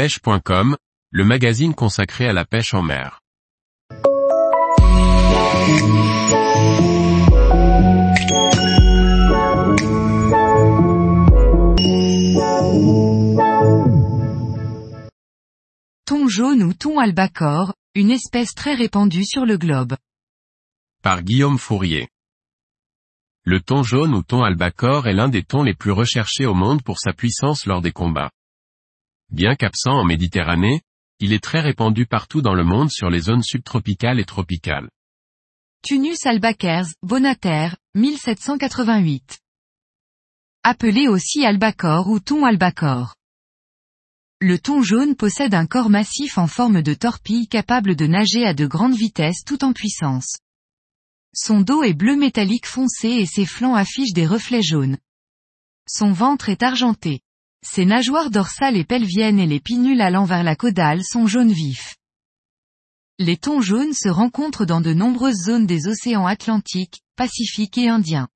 [0.00, 0.78] pêche.com,
[1.10, 3.20] le magazine consacré à la pêche en mer.
[16.06, 19.98] Thon jaune ou thon albacore, une espèce très répandue sur le globe.
[21.02, 22.08] Par Guillaume Fourier.
[23.44, 26.82] Le thon jaune ou thon albacore est l'un des thons les plus recherchés au monde
[26.82, 28.30] pour sa puissance lors des combats.
[29.30, 30.80] Bien qu'absent en Méditerranée,
[31.20, 34.90] il est très répandu partout dans le monde sur les zones subtropicales et tropicales.
[35.82, 39.38] Tunus albacers, Bonater, 1788.
[40.64, 43.14] Appelé aussi albacore ou thon albacore.
[44.40, 48.52] Le thon jaune possède un corps massif en forme de torpille capable de nager à
[48.52, 50.38] de grandes vitesses tout en puissance.
[51.34, 54.98] Son dos est bleu métallique foncé et ses flancs affichent des reflets jaunes.
[55.86, 57.20] Son ventre est argenté.
[57.62, 61.96] Ses nageoires dorsales et pelviennes et les pinules allant vers la caudale sont jaunes vifs.
[63.18, 68.28] Les thons jaunes se rencontrent dans de nombreuses zones des océans Atlantique, Pacifique et Indien.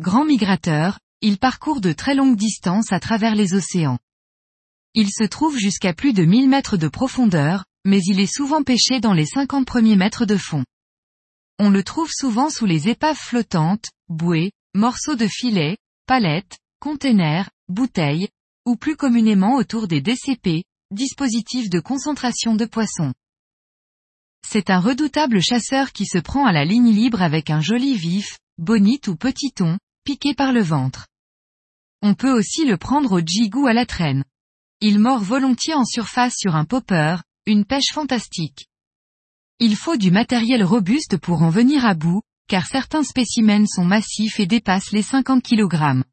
[0.00, 3.98] Grand migrateur, il parcourt de très longues distances à travers les océans.
[4.94, 8.98] Il se trouve jusqu'à plus de 1000 mètres de profondeur, mais il est souvent pêché
[8.98, 10.64] dans les 50 premiers mètres de fond.
[11.60, 18.28] On le trouve souvent sous les épaves flottantes, bouées, morceaux de filets, palettes, containers, bouteilles,
[18.66, 23.12] ou plus communément autour des DCP, dispositifs de concentration de poissons.
[24.46, 28.38] C'est un redoutable chasseur qui se prend à la ligne libre avec un joli vif,
[28.58, 31.08] bonite ou petit thon, piqué par le ventre.
[32.02, 34.24] On peut aussi le prendre au jigou à la traîne.
[34.80, 38.68] Il mord volontiers en surface sur un popper, une pêche fantastique.
[39.60, 44.38] Il faut du matériel robuste pour en venir à bout, car certains spécimens sont massifs
[44.38, 46.04] et dépassent les 50 kg.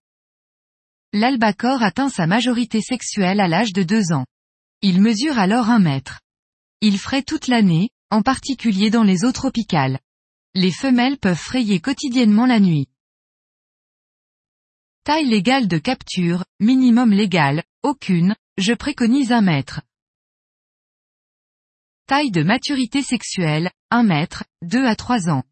[1.14, 4.26] L'albacore atteint sa majorité sexuelle à l'âge de 2 ans.
[4.81, 6.22] Il mesure alors un mètre.
[6.80, 10.00] Il fraie toute l'année, en particulier dans les eaux tropicales.
[10.56, 12.88] Les femelles peuvent frayer quotidiennement la nuit.
[15.04, 19.82] Taille légale de capture, minimum légal, aucune, je préconise un mètre.
[22.08, 25.44] Taille de maturité sexuelle, 1 mètre, 2 à 3 ans.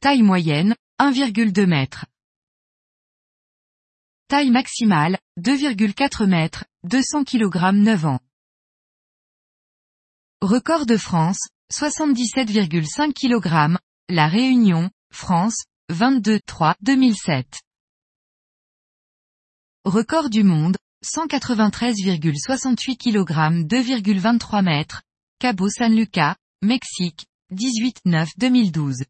[0.00, 2.06] Taille moyenne, 1,2 mètre.
[4.32, 8.20] Taille maximale, 2,4 mètres, 200 kg 9 ans.
[10.40, 11.36] Record de France,
[11.70, 13.76] 77,5 kg,
[14.08, 17.60] La Réunion, France, 22 3 2007.
[19.84, 25.02] Record du monde, 193,68 kg 2,23 mètres,
[25.40, 29.04] Cabo San Lucas, Mexique, 18-9 2012.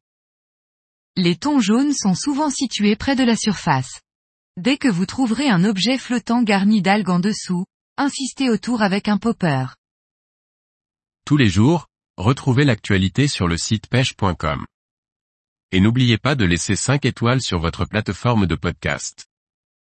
[1.15, 4.03] Les thons jaunes sont souvent situés près de la surface.
[4.59, 7.65] Dès que vous trouverez un objet flottant garni d'algues en dessous,
[7.97, 9.69] insistez autour avec un popper.
[11.25, 11.87] Tous les jours,
[12.19, 14.67] retrouvez l'actualité sur le site pêche.com.
[15.71, 19.25] Et n'oubliez pas de laisser 5 étoiles sur votre plateforme de podcast.